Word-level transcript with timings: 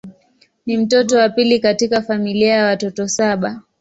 Ni 0.65 0.77
mtoto 0.77 1.17
wa 1.17 1.29
pili 1.29 1.59
katika 1.59 2.01
familia 2.01 2.53
ya 2.53 2.65
watoto 2.65 3.07
saba. 3.07 3.61